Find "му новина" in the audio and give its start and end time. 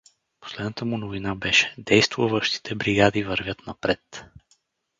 0.85-1.35